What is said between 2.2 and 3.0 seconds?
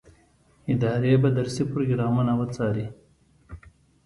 وڅاري.